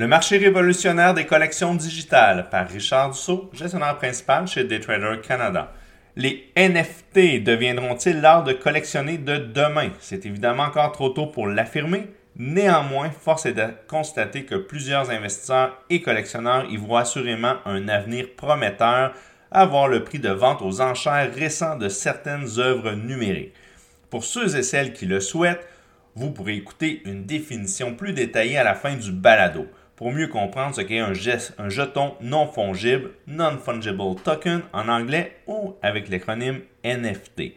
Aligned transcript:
Le 0.00 0.06
marché 0.06 0.38
révolutionnaire 0.38 1.12
des 1.12 1.26
collections 1.26 1.74
digitales 1.74 2.48
par 2.48 2.66
Richard 2.66 3.10
Dussault, 3.10 3.50
gestionnaire 3.52 3.98
principal 3.98 4.46
chez 4.46 4.64
Daytrader 4.64 5.20
Canada. 5.20 5.74
Les 6.16 6.50
NFT 6.56 7.44
deviendront-ils 7.44 8.18
l'art 8.18 8.42
de 8.42 8.54
collectionner 8.54 9.18
de 9.18 9.36
demain? 9.36 9.90
C'est 10.00 10.24
évidemment 10.24 10.62
encore 10.62 10.92
trop 10.92 11.10
tôt 11.10 11.26
pour 11.26 11.48
l'affirmer. 11.48 12.08
Néanmoins, 12.34 13.10
force 13.10 13.44
est 13.44 13.52
de 13.52 13.66
constater 13.88 14.46
que 14.46 14.54
plusieurs 14.54 15.10
investisseurs 15.10 15.76
et 15.90 16.00
collectionneurs 16.00 16.64
y 16.70 16.78
voient 16.78 17.00
assurément 17.00 17.56
un 17.66 17.86
avenir 17.90 18.24
prometteur 18.38 19.12
à 19.50 19.66
voir 19.66 19.86
le 19.86 20.02
prix 20.02 20.18
de 20.18 20.30
vente 20.30 20.62
aux 20.62 20.80
enchères 20.80 21.30
récent 21.34 21.76
de 21.76 21.90
certaines 21.90 22.58
œuvres 22.58 22.92
numériques. 22.92 23.52
Pour 24.08 24.24
ceux 24.24 24.56
et 24.56 24.62
celles 24.62 24.94
qui 24.94 25.04
le 25.04 25.20
souhaitent, 25.20 25.68
vous 26.14 26.30
pourrez 26.30 26.54
écouter 26.54 27.02
une 27.04 27.26
définition 27.26 27.94
plus 27.94 28.14
détaillée 28.14 28.56
à 28.56 28.64
la 28.64 28.74
fin 28.74 28.96
du 28.96 29.12
balado 29.12 29.66
pour 30.00 30.12
mieux 30.12 30.28
comprendre 30.28 30.74
ce 30.74 30.80
qu'est 30.80 30.98
un, 30.98 31.12
un, 31.58 31.68
jeton 31.68 32.14
non 32.22 32.46
fongible, 32.46 33.10
non-fungible 33.26 34.14
token 34.24 34.62
en 34.72 34.88
anglais 34.88 35.36
ou 35.46 35.74
avec 35.82 36.08
l'acronyme 36.08 36.62
NFT. 36.82 37.52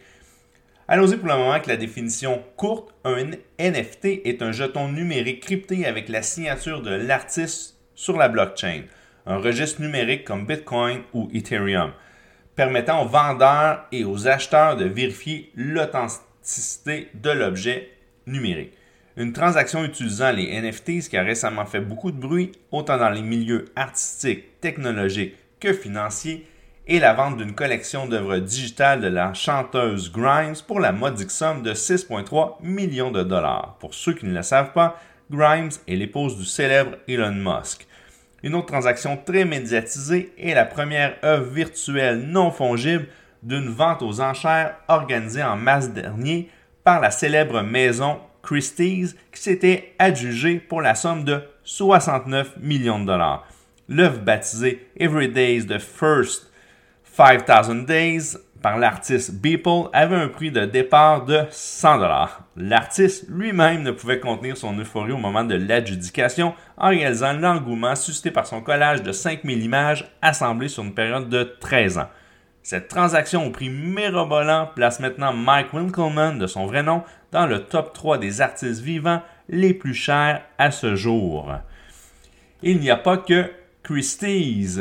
Allons-y 0.90 1.16
pour 1.16 1.30
le 1.30 1.36
moment 1.36 1.54
avec 1.54 1.68
la 1.68 1.78
définition 1.78 2.44
courte. 2.58 2.94
Un 3.06 3.32
NFT 3.60 4.26
est 4.26 4.42
un 4.42 4.52
jeton 4.52 4.90
numérique 4.90 5.40
crypté 5.40 5.86
avec 5.86 6.10
la 6.10 6.22
signature 6.22 6.82
de 6.82 6.94
l'artiste 6.94 7.78
sur 7.96 8.18
la 8.18 8.28
blockchain, 8.28 8.82
un 9.26 9.38
registre 9.38 9.82
numérique 9.82 10.26
comme 10.26 10.46
Bitcoin 10.46 11.04
ou 11.14 11.30
Ethereum, 11.34 11.94
permettant 12.58 13.04
aux 13.04 13.08
vendeurs 13.08 13.86
et 13.94 14.04
aux 14.04 14.28
acheteurs 14.28 14.76
de 14.76 14.84
vérifier 14.84 15.50
l'authenticité 15.56 17.08
de 17.14 17.30
l'objet 17.30 17.90
numérique. 18.28 18.74
Une 19.16 19.32
transaction 19.32 19.84
utilisant 19.84 20.32
les 20.32 20.60
NFTs 20.60 21.08
qui 21.08 21.18
a 21.18 21.24
récemment 21.24 21.66
fait 21.66 21.82
beaucoup 21.82 22.12
de 22.12 22.20
bruit, 22.20 22.52
autant 22.72 22.98
dans 22.98 23.12
les 23.12 23.22
milieux 23.22 23.66
artistiques, 23.76 24.60
technologiques 24.60 25.36
que 25.60 25.72
financiers, 25.72 26.48
est 26.88 27.00
la 27.00 27.14
vente 27.14 27.38
d'une 27.38 27.54
collection 27.54 28.08
d'œuvres 28.08 28.40
digitales 28.40 29.02
de 29.02 29.08
la 29.08 29.34
chanteuse 29.36 30.12
Grimes 30.12 30.56
pour 30.68 30.80
la 30.80 30.92
modique 30.92 31.30
somme 31.30 31.62
de 31.62 31.74
6,3 31.74 32.56
millions 32.64 33.12
de 33.12 33.22
dollars. 33.22 33.78
Pour 33.80 33.94
ceux 33.94 34.14
qui 34.14 34.26
ne 34.26 34.34
le 34.34 34.42
savent 34.42 34.74
pas, 34.74 35.00
Grimes 35.30 35.70
est 35.88 35.96
l'épouse 35.96 36.36
du 36.36 36.46
célèbre 36.46 36.98
Elon 37.08 37.32
Musk. 37.32 37.88
Une 38.42 38.56
autre 38.56 38.66
transaction 38.66 39.16
très 39.16 39.46
médiatisée 39.46 40.34
est 40.40 40.56
la 40.56 40.66
première 40.66 41.16
œuvre 41.24 41.52
virtuelle 41.52 42.20
non 42.20 42.50
fongible 42.50 43.08
d'une 43.44 43.70
vente 43.70 44.02
aux 44.02 44.22
enchères 44.22 44.76
organisée 44.88 45.44
en 45.44 45.56
mars 45.56 45.90
dernier 45.90 46.50
par 46.84 47.00
la 47.00 47.12
célèbre 47.12 47.62
maison 47.62 48.20
Christie's 48.44 49.16
qui 49.32 49.42
s'était 49.42 49.96
adjugé 49.98 50.60
pour 50.60 50.82
la 50.82 50.96
somme 50.96 51.24
de 51.24 51.42
69 51.64 52.58
millions 52.62 53.00
de 53.00 53.06
dollars. 53.06 53.48
L'œuvre 53.90 54.20
baptisée 54.20 54.88
Every 55.00 55.30
Day's 55.30 55.66
the 55.66 55.80
First 55.80 56.52
5000 57.04 57.86
Days 57.86 58.38
par 58.62 58.78
l'artiste 58.78 59.34
Beeple 59.42 59.90
avait 59.92 60.16
un 60.16 60.30
prix 60.30 60.50
de 60.50 60.66
départ 60.66 61.26
de 61.26 61.42
100 61.50 61.98
dollars. 61.98 62.44
L'artiste 62.56 63.26
lui-même 63.30 63.84
ne 63.84 63.92
pouvait 63.92 64.20
contenir 64.20 64.56
son 64.56 64.78
euphorie 64.80 65.12
au 65.12 65.18
moment 65.18 65.44
de 65.44 65.56
l'adjudication 65.56 66.54
en 66.78 66.90
réalisant 66.90 67.34
l'engouement 67.34 67.96
suscité 67.96 68.32
par 68.32 68.48
son 68.48 68.62
collage 68.62 69.04
de 69.04 69.12
5000 69.12 69.64
images 69.64 70.10
assemblées 70.22 70.70
sur 70.70 70.84
une 70.84 70.94
période 70.94 71.30
de 71.30 71.44
13 71.60 71.98
ans. 71.98 72.10
Cette 72.64 72.88
transaction 72.88 73.46
au 73.46 73.50
prix 73.50 73.70
mirobolant 73.70 74.70
place 74.74 75.02
maintenant 75.02 75.34
Mike 75.34 75.74
Winkelmann, 75.74 76.40
de 76.40 76.48
son 76.48 76.66
vrai 76.66 76.82
nom, 76.82 77.04
dans 77.34 77.46
le 77.46 77.66
top 77.66 77.94
3 77.94 78.18
des 78.18 78.40
artistes 78.40 78.82
vivants 78.82 79.22
les 79.50 79.74
plus 79.74 79.94
chers 79.94 80.42
à 80.58 80.72
ce 80.72 80.96
jour. 80.96 81.54
Il 82.62 82.80
n'y 82.80 82.90
a 82.90 82.96
pas 82.96 83.18
que 83.18 83.52
Christie's 83.84 84.80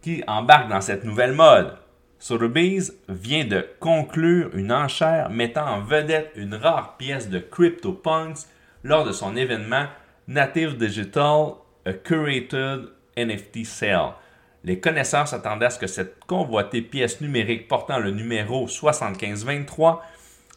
qui 0.00 0.24
embarque 0.26 0.70
dans 0.70 0.80
cette 0.80 1.04
nouvelle 1.04 1.34
mode. 1.34 1.76
Sotheby's 2.18 2.94
vient 3.10 3.44
de 3.44 3.66
conclure 3.80 4.48
une 4.54 4.72
enchère 4.72 5.28
mettant 5.28 5.66
en 5.66 5.80
vedette 5.80 6.32
une 6.36 6.54
rare 6.54 6.96
pièce 6.96 7.28
de 7.28 7.38
CryptoPunks 7.38 8.46
lors 8.82 9.04
de 9.04 9.12
son 9.12 9.36
événement 9.36 9.86
Native 10.26 10.78
Digital 10.78 11.52
A 11.84 11.92
Curated 11.92 12.88
NFT 13.18 13.66
Sale. 13.66 14.14
Les 14.64 14.80
connaisseurs 14.80 15.28
s'attendaient 15.28 15.66
à 15.66 15.70
ce 15.70 15.78
que 15.78 15.86
cette 15.86 16.24
convoitée 16.24 16.82
pièce 16.82 17.20
numérique 17.20 17.68
portant 17.68 17.98
le 17.98 18.10
numéro 18.10 18.66
7523 18.66 20.02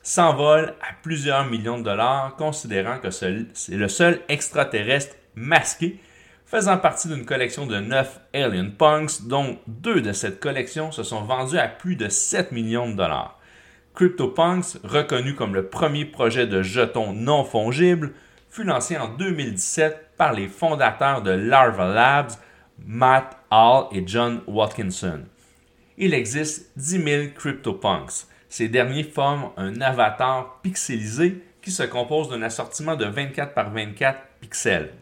s'envole 0.02 0.76
à 0.82 0.94
plusieurs 1.04 1.46
millions 1.46 1.78
de 1.78 1.84
dollars, 1.84 2.36
considérant 2.38 3.00
que 3.00 3.12
c'est 3.12 3.46
le 3.70 3.88
seul 3.90 4.22
extraterrestre 4.30 5.16
masqué 5.36 6.00
faisant 6.46 6.78
partie 6.78 7.10
d'une 7.10 7.26
collection 7.26 7.66
de 7.68 7.78
9 7.78 8.22
Alien 8.34 8.72
Punks, 8.72 9.28
dont 9.28 9.60
deux 9.68 10.00
de 10.00 10.14
cette 10.14 10.40
collection 10.40 10.94
se 10.94 11.04
sont 11.04 11.24
vendus 11.24 11.60
à 11.60 11.68
plus 11.68 11.98
de 11.98 12.08
7 12.08 12.54
millions 12.54 12.90
de 12.90 12.96
dollars. 12.96 13.38
CryptoPunks, 13.96 14.78
reconnu 14.84 15.36
comme 15.36 15.54
le 15.54 15.68
premier 15.68 16.06
projet 16.06 16.48
de 16.48 16.62
jetons 16.62 17.12
non 17.12 17.44
fongibles, 17.44 18.14
fut 18.50 18.64
lancé 18.64 18.96
en 18.96 19.10
2017 19.10 20.12
par 20.18 20.32
les 20.32 20.48
fondateurs 20.48 21.22
de 21.22 21.32
Larva 21.32 21.94
Labs, 21.94 22.32
Matt 22.86 23.37
Hall 23.52 23.88
et 23.92 24.04
John 24.06 24.42
Watkinson. 24.48 25.22
Il 25.98 26.14
existe 26.14 26.72
10 26.78 27.04
000 27.04 27.24
CryptoPunks. 27.36 28.28
Ces 28.50 28.68
derniers 28.68 29.04
forment 29.04 29.50
un 29.58 29.82
avatar 29.82 30.60
pixelisé 30.62 31.44
qui 31.62 31.72
se 31.72 31.84
compose 31.84 32.30
d'un 32.30 32.42
assortiment 32.44 32.96
de 32.96 33.06
24 33.06 33.54
par 33.54 33.72
24 33.72 34.20
pixels. 34.40 34.94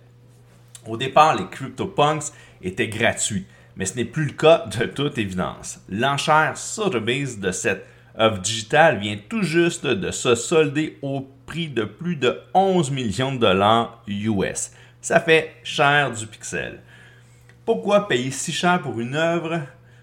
Au 0.87 0.97
départ, 0.97 1.35
les 1.35 1.47
CryptoPunks 1.47 2.31
étaient 2.61 2.87
gratuits, 2.87 3.45
mais 3.75 3.85
ce 3.85 3.95
n'est 3.95 4.05
plus 4.05 4.25
le 4.25 4.33
cas 4.33 4.65
de 4.67 4.85
toute 4.85 5.17
évidence. 5.17 5.79
L'enchère 5.89 6.57
Sotheby's 6.57 7.39
de 7.39 7.51
cette 7.51 7.85
œuvre 8.19 8.39
digitale 8.39 8.99
vient 8.99 9.17
tout 9.29 9.43
juste 9.43 9.85
de 9.85 10.11
se 10.11 10.35
solder 10.35 10.97
au 11.01 11.27
prix 11.45 11.67
de 11.67 11.83
plus 11.83 12.15
de 12.15 12.39
11 12.53 12.91
millions 12.91 13.33
de 13.33 13.39
dollars 13.39 14.03
US. 14.07 14.71
Ça 15.01 15.19
fait 15.19 15.55
cher 15.63 16.11
du 16.11 16.25
pixel. 16.25 16.81
Pourquoi 17.65 18.07
payer 18.07 18.29
si 18.29 18.51
cher 18.51 18.79
pour 18.79 18.99
une 18.99 19.15
œuvre 19.15 19.59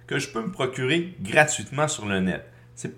que 0.09 0.19
je 0.19 0.29
peux 0.29 0.43
me 0.43 0.51
procurer 0.51 1.15
gratuitement 1.21 1.87
sur 1.87 2.07
le 2.07 2.19
net? 2.19 2.45
C'est 2.75 2.93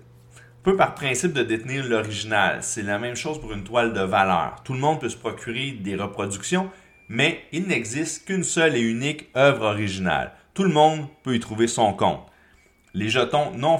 peu 0.63 0.75
par 0.75 0.95
principe 0.95 1.33
de 1.33 1.43
détenir 1.43 1.85
l'original. 1.85 2.63
C'est 2.63 2.81
la 2.81 2.97
même 2.97 3.15
chose 3.15 3.39
pour 3.39 3.53
une 3.53 3.63
toile 3.63 3.93
de 3.93 4.01
valeur. 4.01 4.55
Tout 4.63 4.73
le 4.73 4.79
monde 4.79 4.99
peut 4.99 5.09
se 5.09 5.17
procurer 5.17 5.73
des 5.73 5.95
reproductions, 5.95 6.71
mais 7.09 7.43
il 7.51 7.67
n'existe 7.67 8.25
qu'une 8.25 8.43
seule 8.43 8.75
et 8.75 8.81
unique 8.81 9.29
œuvre 9.37 9.67
originale. 9.67 10.31
Tout 10.55 10.63
le 10.63 10.73
monde 10.73 11.09
peut 11.21 11.35
y 11.35 11.39
trouver 11.39 11.67
son 11.67 11.93
compte. 11.93 12.25
Les 12.95 13.09
jetons 13.09 13.51
non 13.51 13.79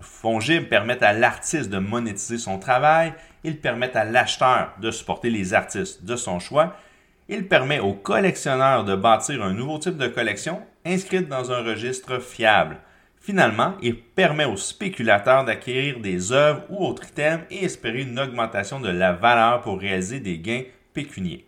fongibles 0.00 0.66
permettent 0.66 1.04
à 1.04 1.12
l'artiste 1.12 1.70
de 1.70 1.78
monétiser 1.78 2.38
son 2.38 2.58
travail, 2.58 3.14
ils 3.44 3.60
permettent 3.60 3.94
à 3.94 4.04
l'acheteur 4.04 4.72
de 4.80 4.90
supporter 4.90 5.30
les 5.30 5.54
artistes 5.54 6.04
de 6.04 6.16
son 6.16 6.40
choix 6.40 6.74
il 7.28 7.48
permet 7.48 7.80
aux 7.80 7.94
collectionneurs 7.94 8.84
de 8.84 8.94
bâtir 8.94 9.42
un 9.42 9.52
nouveau 9.52 9.78
type 9.78 9.96
de 9.96 10.08
collection 10.08 10.60
inscrite 10.84 11.28
dans 11.28 11.50
un 11.50 11.62
registre 11.64 12.20
fiable. 12.20 12.78
Finalement, 13.20 13.74
il 13.82 13.98
permet 13.98 14.44
aux 14.44 14.56
spéculateurs 14.56 15.44
d'acquérir 15.44 15.98
des 15.98 16.30
œuvres 16.30 16.62
ou 16.70 16.86
autres 16.86 17.08
items 17.08 17.44
et 17.50 17.64
espérer 17.64 18.02
une 18.02 18.20
augmentation 18.20 18.78
de 18.78 18.88
la 18.88 19.12
valeur 19.12 19.62
pour 19.62 19.80
réaliser 19.80 20.20
des 20.20 20.38
gains 20.38 20.62
pécuniers. 20.94 21.44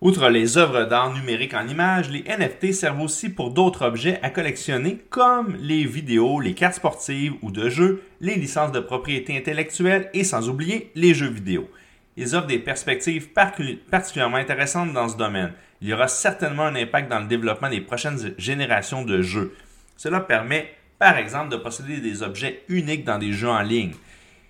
Outre 0.00 0.30
les 0.30 0.56
œuvres 0.56 0.84
d'art 0.84 1.12
numériques 1.12 1.52
en 1.52 1.66
images, 1.66 2.08
les 2.08 2.22
NFT 2.22 2.72
servent 2.72 3.02
aussi 3.02 3.28
pour 3.28 3.50
d'autres 3.50 3.84
objets 3.84 4.20
à 4.22 4.30
collectionner 4.30 4.98
comme 5.10 5.56
les 5.60 5.84
vidéos, 5.84 6.40
les 6.40 6.54
cartes 6.54 6.76
sportives 6.76 7.34
ou 7.42 7.50
de 7.50 7.68
jeux, 7.68 8.02
les 8.20 8.36
licences 8.36 8.72
de 8.72 8.80
propriété 8.80 9.36
intellectuelle 9.36 10.08
et 10.14 10.24
sans 10.24 10.48
oublier 10.48 10.90
les 10.94 11.12
jeux 11.12 11.28
vidéo 11.28 11.68
ils 12.16 12.34
offrent 12.34 12.46
des 12.46 12.58
perspectives 12.58 13.30
particulièrement 13.32 14.36
intéressantes 14.36 14.92
dans 14.92 15.08
ce 15.08 15.16
domaine. 15.16 15.52
Il 15.80 15.88
y 15.88 15.94
aura 15.94 16.08
certainement 16.08 16.64
un 16.64 16.74
impact 16.74 17.10
dans 17.10 17.20
le 17.20 17.26
développement 17.26 17.70
des 17.70 17.80
prochaines 17.80 18.34
générations 18.36 19.04
de 19.04 19.22
jeux. 19.22 19.54
Cela 19.96 20.20
permet, 20.20 20.74
par 20.98 21.16
exemple, 21.16 21.50
de 21.50 21.56
posséder 21.56 22.00
des 22.00 22.22
objets 22.22 22.62
uniques 22.68 23.04
dans 23.04 23.18
des 23.18 23.32
jeux 23.32 23.48
en 23.48 23.62
ligne. 23.62 23.94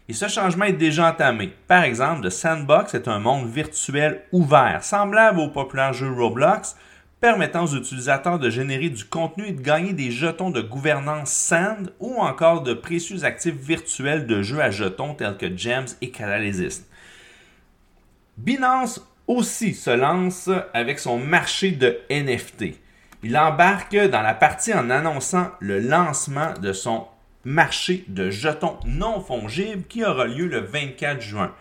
Et 0.08 0.12
ce 0.12 0.26
changement 0.26 0.64
est 0.64 0.72
déjà 0.72 1.08
entamé. 1.10 1.52
Par 1.68 1.84
exemple, 1.84 2.26
The 2.26 2.30
Sandbox 2.30 2.94
est 2.94 3.06
un 3.06 3.20
monde 3.20 3.48
virtuel 3.48 4.22
ouvert, 4.32 4.82
semblable 4.82 5.38
au 5.38 5.48
populaire 5.48 5.92
jeu 5.92 6.10
Roblox, 6.10 6.76
permettant 7.20 7.64
aux 7.64 7.76
utilisateurs 7.76 8.40
de 8.40 8.50
générer 8.50 8.88
du 8.88 9.04
contenu 9.04 9.46
et 9.46 9.52
de 9.52 9.60
gagner 9.60 9.92
des 9.92 10.10
jetons 10.10 10.50
de 10.50 10.62
gouvernance 10.62 11.30
Sand 11.30 11.92
ou 12.00 12.16
encore 12.16 12.62
de 12.62 12.74
précieux 12.74 13.24
actifs 13.24 13.54
virtuels 13.54 14.26
de 14.26 14.42
jeux 14.42 14.60
à 14.60 14.72
jetons 14.72 15.14
tels 15.14 15.36
que 15.36 15.56
Gems 15.56 15.86
et 16.00 16.10
Catalyst. 16.10 16.89
Binance 18.40 19.06
aussi 19.26 19.74
se 19.74 19.90
lance 19.90 20.48
avec 20.72 20.98
son 20.98 21.18
marché 21.18 21.72
de 21.72 21.98
NFT. 22.08 22.74
Il 23.22 23.36
embarque 23.36 23.94
dans 23.94 24.22
la 24.22 24.32
partie 24.32 24.72
en 24.72 24.88
annonçant 24.88 25.50
le 25.60 25.78
lancement 25.78 26.54
de 26.54 26.72
son 26.72 27.06
marché 27.44 28.02
de 28.08 28.30
jetons 28.30 28.78
non 28.86 29.20
fongibles 29.20 29.84
qui 29.86 30.06
aura 30.06 30.24
lieu 30.24 30.46
le 30.46 30.60
24 30.60 31.20
juin. 31.20 31.54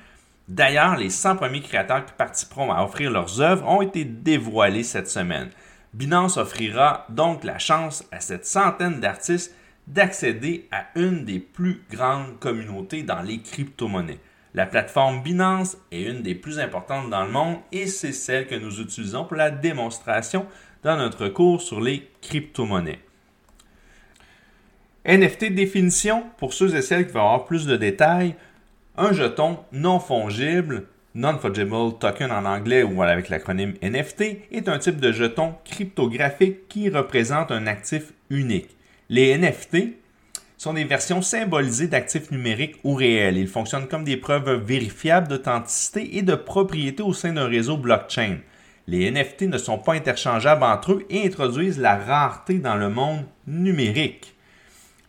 D'ailleurs, 0.48 0.96
les 0.96 1.10
100 1.10 1.36
premiers 1.36 1.60
créateurs 1.60 2.06
qui 2.06 2.14
participeront 2.14 2.72
à 2.72 2.82
offrir 2.82 3.12
leurs 3.12 3.42
œuvres 3.42 3.68
ont 3.68 3.82
été 3.82 4.06
dévoilés 4.06 4.84
cette 4.84 5.10
semaine. 5.10 5.50
Binance 5.94 6.38
offrira 6.38 7.08
donc 7.10 7.44
la 7.44 7.60
chance 7.60 8.06
à 8.14 8.22
cette 8.22 8.46
centaine 8.46 9.02
d'artistes 9.02 9.54
d'accéder 9.86 10.70
à 10.72 10.86
une 10.96 11.26
des 11.26 11.40
plus 11.40 11.82
grandes 11.92 12.40
communautés 12.40 13.04
dans 13.04 13.22
les 13.22 13.42
crypto-monnaies. 13.42 14.22
La 14.54 14.66
plateforme 14.66 15.22
Binance 15.22 15.78
est 15.92 16.04
une 16.04 16.24
des 16.24 16.36
plus 16.36 16.60
importantes 16.60 17.10
dans 17.10 17.24
le 17.24 17.32
monde 17.32 17.58
et 17.72 17.86
c'est 17.86 18.14
celle 18.14 18.48
que 18.48 18.56
nous 18.56 18.82
utilisons 18.82 19.26
pour 19.26 19.38
la 19.38 19.52
démonstration 19.52 20.46
dans 20.84 20.98
notre 20.98 21.28
cours 21.28 21.62
sur 21.62 21.82
les 21.82 22.10
crypto-monnaies. 22.22 23.00
NFT 25.06 25.54
définition, 25.54 26.24
pour 26.38 26.54
ceux 26.54 26.76
et 26.76 26.82
celles 26.82 27.06
qui 27.06 27.14
veulent 27.14 27.22
avoir 27.22 27.46
plus 27.46 27.66
de 27.66 27.78
détails, 27.78 28.36
un 28.98 29.14
jeton 29.14 29.60
non 29.72 30.00
fongible, 30.00 30.88
non-fungible 31.16 31.98
token 32.00 32.32
en 32.32 32.46
anglais 32.46 32.84
ou 32.84 33.02
avec 33.02 33.30
l'acronyme 33.30 33.74
NFT, 33.82 34.22
est 34.52 34.68
un 34.68 34.78
type 34.78 35.00
de 35.00 35.12
jeton 35.12 35.56
cryptographique 35.66 36.68
qui 36.68 36.90
représente 36.90 37.52
un 37.52 37.68
actif 37.68 38.14
unique. 38.30 38.76
Les 39.10 39.38
NFT 39.38 39.96
sont 40.60 40.74
des 40.74 40.84
versions 40.84 41.22
symbolisées 41.22 41.88
d'actifs 41.88 42.32
numériques 42.32 42.76
ou 42.84 42.94
réels. 42.94 43.38
Ils 43.38 43.48
fonctionnent 43.48 43.88
comme 43.88 44.04
des 44.04 44.18
preuves 44.18 44.62
vérifiables 44.62 45.30
d'authenticité 45.30 46.18
et 46.18 46.22
de 46.22 46.36
propriété 46.36 47.02
au 47.02 47.14
sein 47.14 47.32
d'un 47.32 47.48
réseau 47.48 47.78
blockchain. 47.78 48.40
Les 48.86 49.10
NFT 49.10 49.44
ne 49.44 49.58
sont 49.58 49.78
pas 49.78 49.94
interchangeables 49.94 50.64
entre 50.64 50.94
eux 50.94 51.06
et 51.10 51.26
introduisent 51.26 51.80
la 51.80 51.96
rareté 51.96 52.56
dans 52.56 52.76
le 52.76 52.90
monde 52.90 53.24
numérique. 53.48 54.36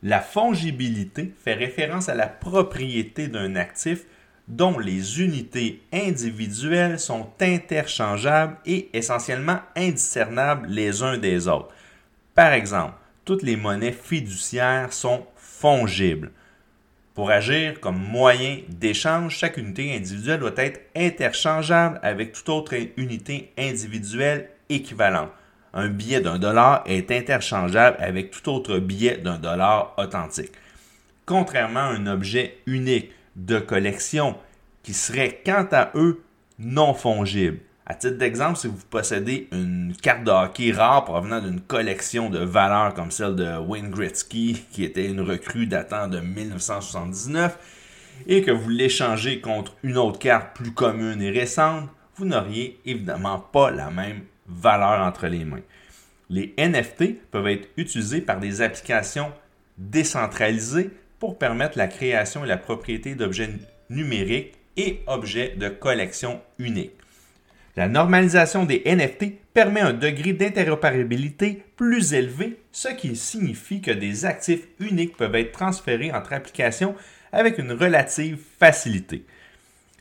La 0.05 0.21
fongibilité 0.21 1.35
fait 1.43 1.55
référence 1.55 2.09
à 2.09 2.15
la 2.15 2.29
propriété 2.29 3.27
d'un 3.27 3.57
actif 3.57 4.05
dont 4.47 4.79
les 4.79 5.21
unités 5.21 5.83
individuelles 5.93 7.01
sont 7.01 7.29
interchangeables 7.41 8.57
et 8.67 8.89
essentiellement 8.93 9.59
indiscernables 9.77 10.69
les 10.69 11.03
uns 11.03 11.19
des 11.19 11.49
autres. 11.49 11.75
Par 12.37 12.53
exemple, 12.53 12.95
toutes 13.25 13.43
les 13.43 13.57
monnaies 13.57 13.93
fiduciaires 13.93 14.93
sont 14.93 15.25
fongibles. 15.61 16.33
Pour 17.15 17.31
agir 17.31 17.81
comme 17.81 17.99
moyen 17.99 18.61
d'échange, 18.69 19.37
chaque 19.37 19.57
unité 19.57 19.95
individuelle 19.95 20.41
doit 20.41 20.53
être 20.57 20.81
interchangeable 20.97 22.01
avec 22.03 22.33
toute 22.33 22.49
autre 22.49 22.75
unité 22.97 23.53
individuelle 23.59 24.51
équivalente 24.69 25.31
un 25.73 25.89
billet 25.89 26.21
d'un 26.21 26.39
dollar 26.39 26.83
est 26.87 27.11
interchangeable 27.11 27.97
avec 28.01 28.31
tout 28.31 28.49
autre 28.51 28.79
billet 28.79 29.19
d'un 29.19 29.39
dollar 29.39 29.95
authentique. 29.99 30.53
Contrairement 31.27 31.81
à 31.81 31.95
un 31.95 32.07
objet 32.07 32.59
unique 32.67 33.13
de 33.37 33.59
collection 33.59 34.37
qui 34.83 34.95
serait 34.95 35.41
quant 35.45 35.67
à 35.71 35.91
eux 35.95 36.23
non 36.59 36.95
fongible. 36.95 37.61
À 37.91 37.95
titre 37.95 38.19
d'exemple, 38.19 38.57
si 38.57 38.69
vous 38.69 38.79
possédez 38.89 39.49
une 39.51 39.97
carte 40.01 40.23
de 40.23 40.31
hockey 40.31 40.71
rare 40.71 41.05
provenant 41.05 41.41
d'une 41.41 41.61
collection 41.61 42.31
de 42.31 42.39
valeurs 42.39 42.95
comme 42.95 43.11
celle 43.11 43.35
de 43.35 43.59
Wayne 43.59 43.91
Gretzky, 43.91 44.65
qui 44.71 44.85
était 44.85 45.07
une 45.07 45.21
recrue 45.21 45.67
datant 45.67 46.07
de 46.07 46.21
1979, 46.21 47.59
et 48.29 48.43
que 48.43 48.53
vous 48.53 48.69
l'échangez 48.69 49.41
contre 49.41 49.75
une 49.83 49.99
autre 49.99 50.21
carte 50.21 50.55
plus 50.55 50.71
commune 50.73 51.21
et 51.21 51.33
récente, 51.33 51.89
vous 52.15 52.27
n'auriez 52.27 52.79
évidemment 52.87 53.41
pas 53.41 53.73
la 53.73 53.91
même 53.91 54.23
valeur 54.47 55.05
entre 55.05 55.27
les 55.27 55.45
mains. 55.45 55.65
Les 56.29 56.55
NFT 56.59 57.29
peuvent 57.33 57.49
être 57.49 57.71
utilisés 57.77 58.21
par 58.21 58.39
des 58.39 58.63
applications 58.63 59.33
décentralisées 59.79 60.91
pour 61.19 61.39
permettre 61.39 61.77
la 61.77 61.89
création 61.89 62.45
et 62.45 62.49
la 62.49 62.57
propriété 62.57 63.17
d'objets 63.17 63.51
numériques 63.89 64.55
et 64.77 65.03
objets 65.09 65.57
de 65.57 65.69
collection 65.69 66.41
uniques. 66.61 66.93
La 67.81 67.89
normalisation 67.89 68.67
des 68.67 68.83
NFT 68.85 69.55
permet 69.55 69.81
un 69.81 69.95
degré 69.95 70.35
d'interopérabilité 70.35 71.63
plus 71.77 72.13
élevé, 72.13 72.59
ce 72.73 72.89
qui 72.89 73.17
signifie 73.17 73.81
que 73.81 73.91
des 73.91 74.27
actifs 74.27 74.69
uniques 74.81 75.17
peuvent 75.17 75.35
être 75.35 75.53
transférés 75.53 76.13
entre 76.13 76.35
applications 76.35 76.95
avec 77.33 77.57
une 77.57 77.73
relative 77.73 78.37
facilité. 78.59 79.25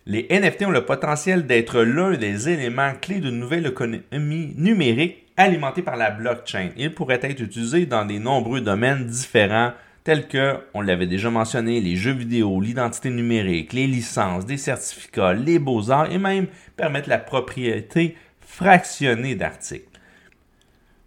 Les 0.05 0.27
NFT 0.29 0.65
ont 0.65 0.71
le 0.71 0.83
potentiel 0.83 1.47
d'être 1.47 1.79
l'un 1.79 2.17
des 2.17 2.49
éléments 2.49 2.91
clés 2.99 3.21
d'une 3.21 3.39
nouvelle 3.39 3.67
économie 3.67 4.53
numérique 4.57 5.27
alimentée 5.37 5.81
par 5.81 5.95
la 5.95 6.11
blockchain. 6.11 6.71
Ils 6.75 6.93
pourraient 6.93 7.21
être 7.23 7.39
utilisés 7.39 7.85
dans 7.85 8.03
de 8.03 8.17
nombreux 8.17 8.59
domaines 8.59 9.05
différents 9.05 9.71
tels 10.09 10.27
que, 10.27 10.57
on 10.73 10.81
l'avait 10.81 11.05
déjà 11.05 11.29
mentionné, 11.29 11.79
les 11.79 11.95
jeux 11.95 12.13
vidéo, 12.13 12.59
l'identité 12.59 13.11
numérique, 13.11 13.73
les 13.73 13.85
licences, 13.85 14.43
des 14.43 14.57
certificats, 14.57 15.33
les 15.33 15.59
beaux-arts 15.59 16.11
et 16.11 16.17
même 16.17 16.47
permettre 16.75 17.09
la 17.09 17.19
propriété 17.19 18.17
fractionnée 18.41 19.35
d'articles. 19.35 19.85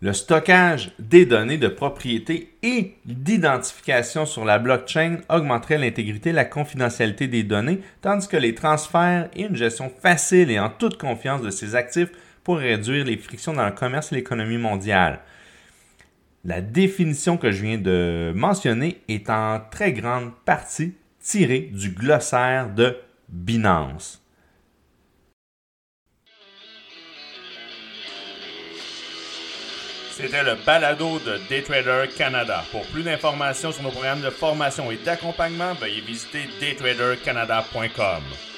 Le 0.03 0.13
stockage 0.13 0.93
des 1.01 1.27
données 1.27 1.59
de 1.59 1.67
propriété 1.67 2.55
et 2.63 2.95
d'identification 3.05 4.25
sur 4.25 4.45
la 4.45 4.61
blockchain 4.61 5.17
augmenterait 5.29 5.79
l'intégrité 5.79 6.31
et 6.31 6.33
la 6.33 6.45
confidentialité 6.45 7.27
des 7.27 7.43
données, 7.43 7.81
tandis 8.03 8.29
que 8.29 8.37
les 8.37 8.55
transferts 8.55 9.31
et 9.35 9.47
une 9.47 9.57
gestion 9.57 9.91
facile 10.01 10.49
et 10.49 10.61
en 10.61 10.71
toute 10.71 10.97
confiance 10.97 11.43
de 11.43 11.51
ces 11.51 11.75
actifs 11.75 12.11
pourraient 12.45 12.77
réduire 12.77 13.05
les 13.05 13.17
frictions 13.17 13.53
dans 13.53 13.67
le 13.67 13.73
commerce 13.73 14.13
et 14.13 14.15
l'économie 14.15 14.59
mondiale. 14.59 15.19
La 16.45 16.61
définition 16.61 17.37
que 17.37 17.53
je 17.53 17.63
viens 17.63 17.79
de 17.79 18.33
mentionner 18.35 19.01
est 19.07 19.31
en 19.31 19.61
très 19.71 19.93
grande 19.93 20.33
partie 20.45 20.95
tirée 21.21 21.71
du 21.73 21.91
glossaire 21.91 22.69
de 22.75 22.97
Binance. 23.29 24.21
C'était 30.11 30.43
le 30.43 30.57
balado 30.67 31.21
de 31.21 31.39
Daytrader 31.49 32.09
Canada. 32.17 32.65
Pour 32.73 32.85
plus 32.87 33.05
d'informations 33.05 33.71
sur 33.71 33.85
nos 33.85 33.91
programmes 33.91 34.21
de 34.21 34.31
formation 34.31 34.91
et 34.91 34.97
d'accompagnement, 34.97 35.75
veuillez 35.75 36.01
visiter 36.01 36.49
daytradercanada.com. 36.61 38.52